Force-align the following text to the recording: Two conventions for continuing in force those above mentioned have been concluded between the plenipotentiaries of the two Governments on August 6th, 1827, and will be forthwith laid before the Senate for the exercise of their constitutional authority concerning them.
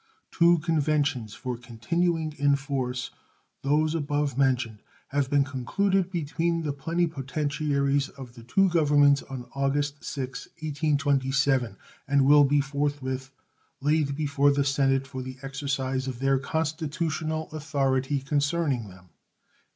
Two 0.31 0.57
conventions 0.57 1.35
for 1.35 1.55
continuing 1.57 2.33
in 2.39 2.55
force 2.55 3.11
those 3.61 3.93
above 3.93 4.35
mentioned 4.35 4.79
have 5.09 5.29
been 5.29 5.43
concluded 5.43 6.09
between 6.09 6.63
the 6.63 6.73
plenipotentiaries 6.73 8.09
of 8.09 8.33
the 8.33 8.41
two 8.41 8.67
Governments 8.69 9.21
on 9.21 9.45
August 9.53 9.99
6th, 10.01 10.47
1827, 10.63 11.77
and 12.07 12.25
will 12.25 12.43
be 12.45 12.61
forthwith 12.61 13.29
laid 13.79 14.15
before 14.15 14.49
the 14.49 14.65
Senate 14.65 15.05
for 15.05 15.21
the 15.21 15.37
exercise 15.43 16.07
of 16.07 16.17
their 16.17 16.39
constitutional 16.39 17.47
authority 17.51 18.21
concerning 18.21 18.87
them. 18.89 19.09